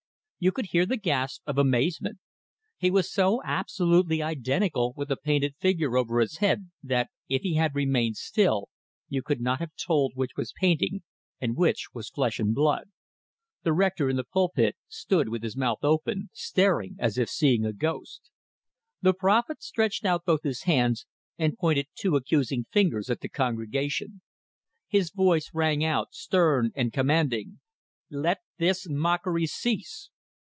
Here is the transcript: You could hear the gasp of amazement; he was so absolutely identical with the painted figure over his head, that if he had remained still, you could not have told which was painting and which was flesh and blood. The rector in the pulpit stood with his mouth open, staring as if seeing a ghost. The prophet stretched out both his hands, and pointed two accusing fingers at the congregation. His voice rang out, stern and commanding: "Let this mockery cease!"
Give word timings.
You 0.43 0.51
could 0.51 0.69
hear 0.71 0.87
the 0.87 0.97
gasp 0.97 1.43
of 1.45 1.59
amazement; 1.59 2.17
he 2.79 2.89
was 2.89 3.13
so 3.13 3.43
absolutely 3.45 4.23
identical 4.23 4.91
with 4.97 5.09
the 5.09 5.15
painted 5.15 5.55
figure 5.59 5.95
over 5.95 6.19
his 6.19 6.37
head, 6.37 6.71
that 6.81 7.11
if 7.29 7.43
he 7.43 7.57
had 7.57 7.75
remained 7.75 8.17
still, 8.17 8.67
you 9.07 9.21
could 9.21 9.39
not 9.39 9.59
have 9.59 9.75
told 9.75 10.13
which 10.15 10.35
was 10.35 10.51
painting 10.59 11.03
and 11.39 11.55
which 11.55 11.89
was 11.93 12.09
flesh 12.09 12.39
and 12.39 12.55
blood. 12.55 12.89
The 13.61 13.71
rector 13.71 14.09
in 14.09 14.15
the 14.15 14.23
pulpit 14.23 14.75
stood 14.87 15.29
with 15.29 15.43
his 15.43 15.55
mouth 15.55 15.83
open, 15.83 16.31
staring 16.33 16.95
as 16.97 17.19
if 17.19 17.29
seeing 17.29 17.63
a 17.63 17.71
ghost. 17.71 18.31
The 18.99 19.13
prophet 19.13 19.61
stretched 19.61 20.05
out 20.05 20.25
both 20.25 20.41
his 20.41 20.63
hands, 20.63 21.05
and 21.37 21.55
pointed 21.55 21.85
two 21.93 22.15
accusing 22.15 22.65
fingers 22.71 23.11
at 23.11 23.19
the 23.19 23.29
congregation. 23.29 24.21
His 24.87 25.11
voice 25.11 25.51
rang 25.53 25.83
out, 25.83 26.15
stern 26.15 26.71
and 26.73 26.91
commanding: 26.91 27.59
"Let 28.09 28.39
this 28.57 28.87
mockery 28.89 29.45
cease!" 29.45 30.09